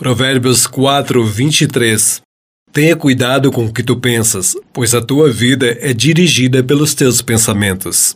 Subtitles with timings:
[0.00, 2.22] Provérbios 4, 23
[2.72, 7.20] Tenha cuidado com o que tu pensas, pois a tua vida é dirigida pelos teus
[7.20, 8.14] pensamentos.